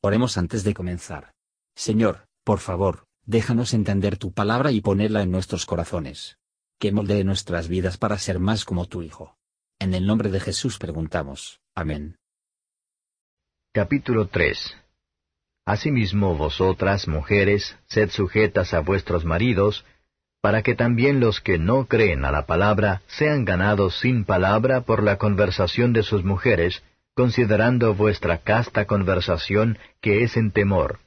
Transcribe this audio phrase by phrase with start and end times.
[0.00, 1.32] Oremos antes de comenzar.
[1.74, 6.38] Señor, por favor, déjanos entender tu palabra y ponerla en nuestros corazones.
[6.78, 9.36] Que moldee nuestras vidas para ser más como tu Hijo.
[9.80, 11.60] En el nombre de Jesús preguntamos.
[11.74, 12.16] Amén.
[13.72, 14.76] Capítulo 3
[15.66, 19.84] Asimismo vosotras, mujeres, sed sujetas a vuestros maridos,
[20.40, 25.02] para que también los que no creen a la palabra sean ganados sin palabra por
[25.02, 26.82] la conversación de sus mujeres,
[27.18, 31.00] considerando vuestra casta conversación que es en temor,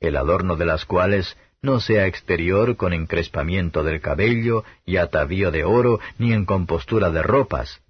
[0.00, 5.64] el adorno de las cuales no sea exterior con encrespamiento del cabello y atavío de
[5.64, 7.82] oro ni en compostura de ropas,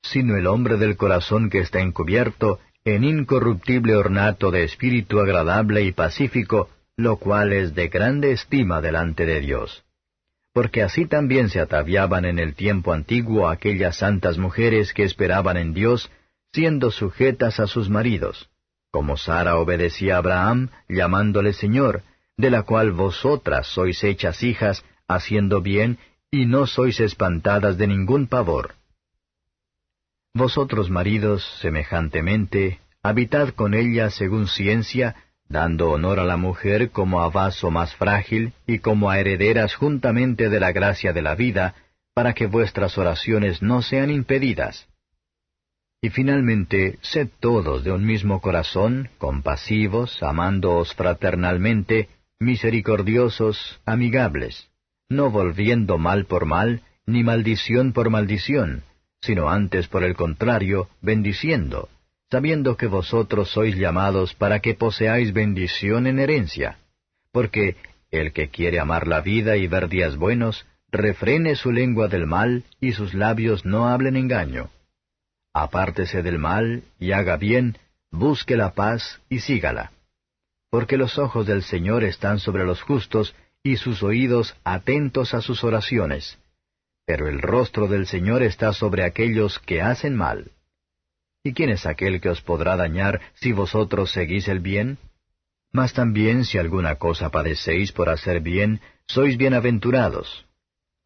[0.00, 5.90] sino el hombre del corazón que está encubierto en incorruptible ornato de espíritu agradable y
[5.90, 9.82] pacífico, lo cual es de grande estima delante de Dios.
[10.52, 15.74] Porque así también se ataviaban en el tiempo antiguo aquellas santas mujeres que esperaban en
[15.74, 16.12] Dios,
[16.52, 18.48] siendo sujetas a sus maridos,
[18.90, 22.02] como Sara obedecía a Abraham, llamándole Señor,
[22.36, 25.98] de la cual vosotras sois hechas hijas, haciendo bien,
[26.30, 28.74] y no sois espantadas de ningún pavor.
[30.34, 35.16] Vosotros maridos, semejantemente, habitad con ella según ciencia,
[35.48, 40.48] dando honor a la mujer como a vaso más frágil y como a herederas juntamente
[40.48, 41.74] de la gracia de la vida,
[42.14, 44.86] para que vuestras oraciones no sean impedidas.
[46.00, 54.68] Y finalmente, sed todos de un mismo corazón, compasivos, amándoos fraternalmente, misericordiosos, amigables,
[55.08, 58.84] no volviendo mal por mal, ni maldición por maldición,
[59.20, 61.88] sino antes por el contrario, bendiciendo,
[62.30, 66.78] sabiendo que vosotros sois llamados para que poseáis bendición en herencia.
[67.32, 67.74] Porque
[68.12, 72.62] el que quiere amar la vida y ver días buenos, refrene su lengua del mal
[72.80, 74.70] y sus labios no hablen engaño
[75.62, 77.78] apártese del mal y haga bien,
[78.10, 79.92] busque la paz y sígala.
[80.70, 85.64] Porque los ojos del Señor están sobre los justos y sus oídos atentos a sus
[85.64, 86.38] oraciones.
[87.06, 90.52] Pero el rostro del Señor está sobre aquellos que hacen mal.
[91.42, 94.98] ¿Y quién es aquel que os podrá dañar si vosotros seguís el bien?
[95.72, 100.46] Mas también si alguna cosa padecéis por hacer bien, sois bienaventurados.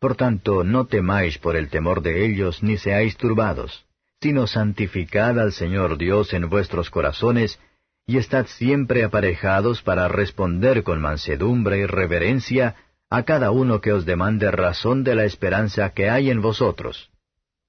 [0.01, 3.85] Por tanto, no temáis por el temor de ellos, ni seáis turbados
[4.23, 7.59] sino santificad al Señor Dios en vuestros corazones,
[8.07, 12.77] y estad siempre aparejados para responder con mansedumbre y reverencia
[13.11, 17.11] a cada uno que os demande razón de la esperanza que hay en vosotros,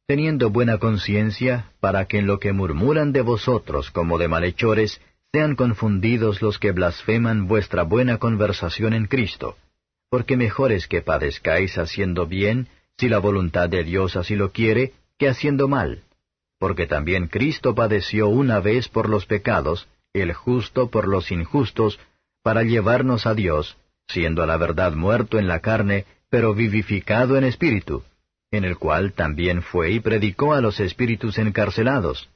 [0.06, 5.56] teniendo buena conciencia, para que en lo que murmuran de vosotros como de malhechores, sean
[5.56, 9.58] confundidos los que blasfeman vuestra buena conversación en Cristo,
[10.12, 12.68] porque mejor es que padezcáis haciendo bien,
[13.00, 16.04] si la voluntad de Dios así lo quiere, que haciendo mal
[16.64, 22.00] porque también Cristo padeció una vez por los pecados, el justo por los injustos,
[22.42, 23.76] para llevarnos a Dios,
[24.08, 28.04] siendo a la verdad muerto en la carne, pero vivificado en espíritu,
[28.50, 32.30] en el cual también fue y predicó a los espíritus encarcelados,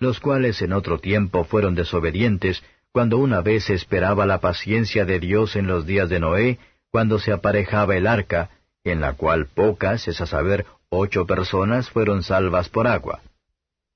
[0.00, 5.54] los cuales en otro tiempo fueron desobedientes, cuando una vez esperaba la paciencia de Dios
[5.54, 6.58] en los días de Noé,
[6.90, 8.50] cuando se aparejaba el arca,
[8.82, 13.20] en la cual pocas, es a saber, ocho personas fueron salvas por agua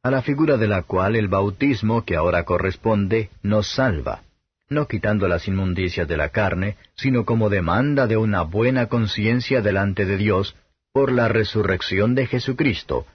[0.04, 4.22] a la figura de la cual el bautismo que ahora corresponde nos salva,
[4.69, 10.04] no quitando las inmundicias de la carne, sino como demanda de una buena conciencia delante
[10.04, 10.56] de Dios
[10.93, 13.06] por la resurrección de Jesucristo,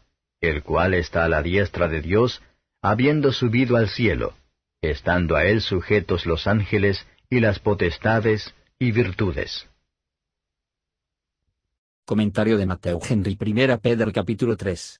[0.41, 2.41] el cual está a la diestra de Dios,
[2.81, 4.33] habiendo subido al cielo,
[4.81, 9.69] estando a él sujetos los ángeles y las potestades y virtudes.
[12.03, 14.99] Comentario de Mateo Henry I Pedro capítulo 3.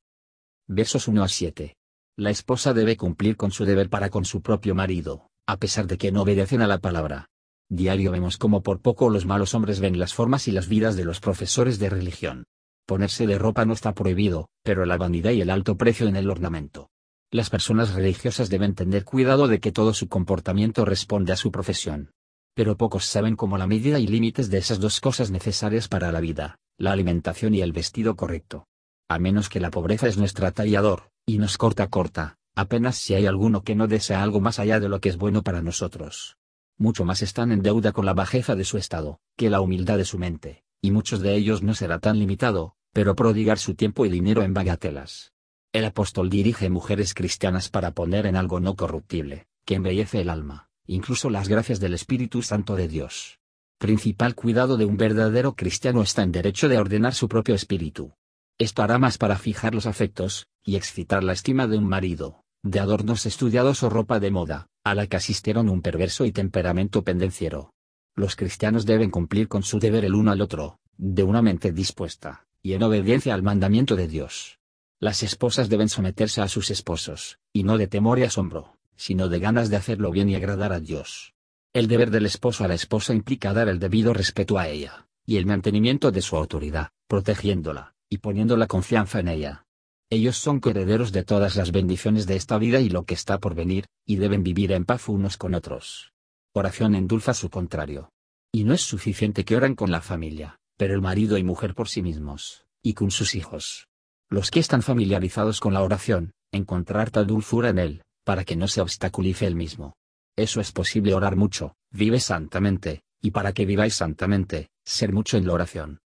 [0.68, 1.79] Versos 1 a 7
[2.20, 5.98] la esposa debe cumplir con su deber para con su propio marido, a pesar de
[5.98, 7.30] que no obedecen a la palabra.
[7.70, 11.06] Diario vemos como por poco los malos hombres ven las formas y las vidas de
[11.06, 12.44] los profesores de religión.
[12.86, 16.30] Ponerse de ropa no está prohibido, pero la vanidad y el alto precio en el
[16.30, 16.90] ornamento.
[17.32, 22.12] Las personas religiosas deben tener cuidado de que todo su comportamiento responde a su profesión.
[22.54, 26.20] Pero pocos saben cómo la medida y límites de esas dos cosas necesarias para la
[26.20, 28.66] vida, la alimentación y el vestido correcto.
[29.08, 33.28] A menos que la pobreza es nuestra tallador, y nos corta corta, apenas si hay
[33.28, 36.38] alguno que no desea algo más allá de lo que es bueno para nosotros.
[36.78, 40.06] Mucho más están en deuda con la bajeza de su estado, que la humildad de
[40.06, 44.10] su mente, y muchos de ellos no será tan limitado, pero prodigar su tiempo y
[44.10, 45.34] dinero en bagatelas.
[45.72, 50.70] El apóstol dirige mujeres cristianas para poner en algo no corruptible, que embellece el alma,
[50.88, 53.40] incluso las gracias del Espíritu Santo de Dios.
[53.78, 58.16] Principal cuidado de un verdadero cristiano está en derecho de ordenar su propio espíritu,
[58.60, 62.82] esto hará más para fijar los afectos, y excitar la estima de un marido, de
[62.82, 67.74] adornos estudiados o ropa de moda, a la que asistieron un perverso y temperamento pendenciero.
[68.16, 72.46] Los cristianos deben cumplir con su deber el uno al otro, de una mente dispuesta,
[72.62, 74.60] y en obediencia al mandamiento de Dios.
[75.00, 79.40] Las esposas deben someterse a sus esposos, y no de temor y asombro, sino de
[79.40, 81.34] ganas de hacerlo bien y agradar a Dios.
[81.72, 85.38] El deber del esposo a la esposa implica dar el debido respeto a ella, y
[85.38, 89.66] el mantenimiento de su autoridad, protegiéndola, y poniendo la confianza en ella.
[90.10, 93.54] Ellos son coherederos de todas las bendiciones de esta vida y lo que está por
[93.54, 96.12] venir, y deben vivir en paz unos con otros.
[96.54, 98.10] Oración endulza su contrario.
[98.52, 101.90] Y no es suficiente que oran con la familia, pero el marido y mujer por
[101.90, 103.88] sí mismos, y con sus hijos.
[104.30, 108.68] Los que están familiarizados con la oración, encontrar tal dulzura en él, para que no
[108.68, 109.94] se obstaculice el mismo.
[110.36, 115.46] Eso es posible orar mucho, vive santamente, y para que viváis santamente, ser mucho en
[115.46, 116.00] la oración.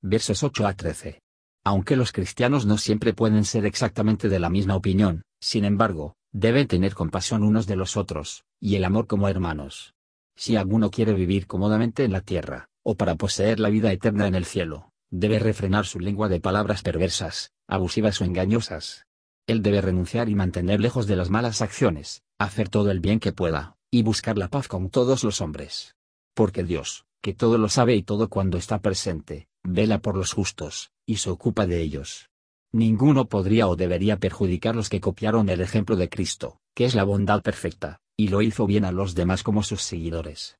[0.00, 1.21] Versos 8 a 13.
[1.64, 6.66] Aunque los cristianos no siempre pueden ser exactamente de la misma opinión, sin embargo, deben
[6.66, 9.94] tener compasión unos de los otros, y el amor como hermanos.
[10.34, 14.34] Si alguno quiere vivir cómodamente en la tierra, o para poseer la vida eterna en
[14.34, 19.06] el cielo, debe refrenar su lengua de palabras perversas, abusivas o engañosas.
[19.46, 23.32] Él debe renunciar y mantener lejos de las malas acciones, hacer todo el bien que
[23.32, 25.94] pueda, y buscar la paz con todos los hombres.
[26.34, 30.91] Porque Dios, que todo lo sabe y todo cuando está presente, vela por los justos,
[31.06, 32.30] y se ocupa de ellos.
[32.72, 37.04] Ninguno podría o debería perjudicar los que copiaron el ejemplo de Cristo, que es la
[37.04, 40.58] bondad perfecta, y lo hizo bien a los demás como sus seguidores.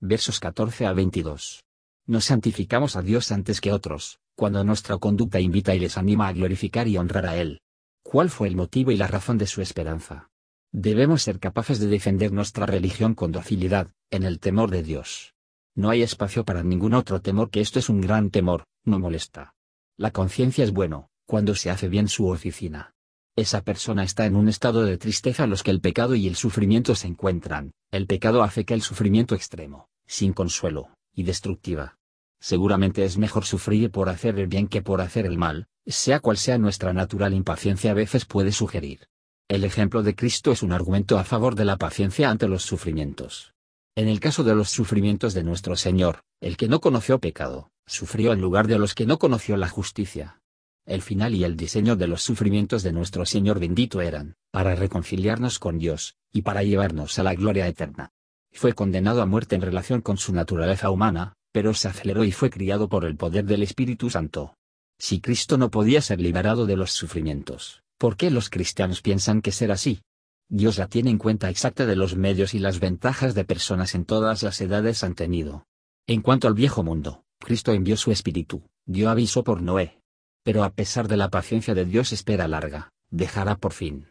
[0.00, 1.64] Versos 14 a 22.
[2.06, 6.32] Nos santificamos a Dios antes que otros, cuando nuestra conducta invita y les anima a
[6.32, 7.60] glorificar y honrar a Él.
[8.02, 10.28] ¿Cuál fue el motivo y la razón de su esperanza?
[10.70, 15.34] Debemos ser capaces de defender nuestra religión con docilidad, en el temor de Dios.
[15.74, 19.55] No hay espacio para ningún otro temor que esto es un gran temor, no molesta.
[19.98, 22.92] La conciencia es bueno, cuando se hace bien su oficina.
[23.34, 26.36] Esa persona está en un estado de tristeza a los que el pecado y el
[26.36, 31.96] sufrimiento se encuentran, el pecado hace que el sufrimiento extremo, sin consuelo, y destructiva.
[32.38, 36.36] Seguramente es mejor sufrir por hacer el bien que por hacer el mal, sea cual
[36.36, 39.08] sea nuestra natural impaciencia a veces puede sugerir.
[39.48, 43.54] El ejemplo de Cristo es un argumento a favor de la paciencia ante los sufrimientos.
[43.94, 48.32] En el caso de los sufrimientos de nuestro Señor, el que no conoció pecado, sufrió
[48.32, 50.40] en lugar de los que no conoció la justicia.
[50.84, 55.58] El final y el diseño de los sufrimientos de nuestro Señor bendito eran, para reconciliarnos
[55.58, 58.12] con Dios, y para llevarnos a la gloria eterna.
[58.52, 62.50] Fue condenado a muerte en relación con su naturaleza humana, pero se aceleró y fue
[62.50, 64.56] criado por el poder del Espíritu Santo.
[64.98, 69.52] Si Cristo no podía ser liberado de los sufrimientos, ¿por qué los cristianos piensan que
[69.52, 70.00] ser así?
[70.48, 74.04] Dios la tiene en cuenta exacta de los medios y las ventajas de personas en
[74.04, 75.66] todas las edades han tenido.
[76.06, 80.00] En cuanto al viejo mundo, Cristo envió su espíritu, dio aviso por Noé.
[80.42, 84.08] Pero a pesar de la paciencia de Dios espera larga, dejará por fin.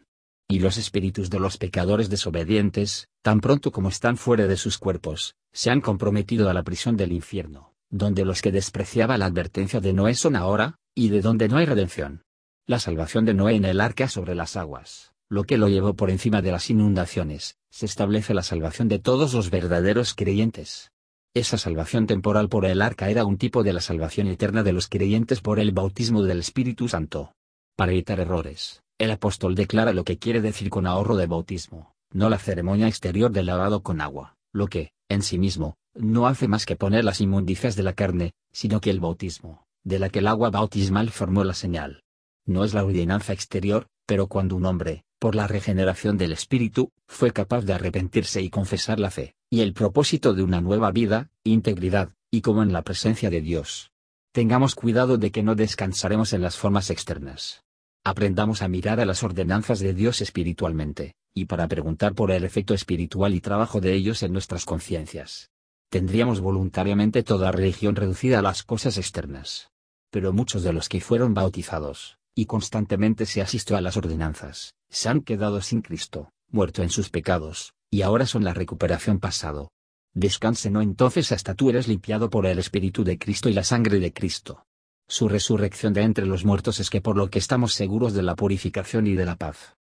[0.48, 5.34] Y los espíritus de los pecadores desobedientes, tan pronto como están fuera de sus cuerpos,
[5.52, 9.92] se han comprometido a la prisión del infierno, donde los que despreciaba la advertencia de
[9.92, 12.22] Noé son ahora, y de donde no hay redención.
[12.66, 16.10] La salvación de Noé en el arca sobre las aguas, lo que lo llevó por
[16.10, 20.92] encima de las inundaciones, se establece la salvación de todos los verdaderos creyentes.
[21.36, 24.88] Esa salvación temporal por el arca era un tipo de la salvación eterna de los
[24.88, 27.34] creyentes por el bautismo del Espíritu Santo.
[27.76, 32.30] Para evitar errores, el apóstol declara lo que quiere decir con ahorro de bautismo, no
[32.30, 36.64] la ceremonia exterior del lavado con agua, lo que, en sí mismo, no hace más
[36.64, 40.28] que poner las inmundicias de la carne, sino que el bautismo, de la que el
[40.28, 42.02] agua bautismal formó la señal.
[42.46, 47.32] No es la ordenanza exterior, pero cuando un hombre, por la regeneración del Espíritu, fue
[47.32, 52.10] capaz de arrepentirse y confesar la fe, y el propósito de una nueva vida, integridad,
[52.30, 53.90] y como en la presencia de Dios.
[54.32, 57.64] Tengamos cuidado de que no descansaremos en las formas externas.
[58.04, 62.74] Aprendamos a mirar a las ordenanzas de Dios espiritualmente, y para preguntar por el efecto
[62.74, 65.50] espiritual y trabajo de ellos en nuestras conciencias.
[65.90, 69.70] Tendríamos voluntariamente toda religión reducida a las cosas externas.
[70.10, 75.08] Pero muchos de los que fueron bautizados, y constantemente se asistió a las ordenanzas, se
[75.08, 79.70] han quedado sin Cristo, muerto en sus pecados, y ahora son la recuperación pasado.
[80.12, 84.00] Descanse no entonces hasta tú eres limpiado por el Espíritu de Cristo y la sangre
[84.00, 84.66] de Cristo.
[85.08, 88.36] Su resurrección de entre los muertos es que por lo que estamos seguros de la
[88.36, 89.76] purificación y de la paz.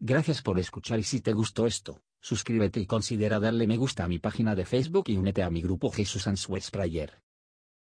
[0.00, 4.08] Gracias por escuchar y si te gustó esto, suscríbete y considera darle me gusta a
[4.08, 7.20] mi página de Facebook y únete a mi grupo Jesús Answers Prayer.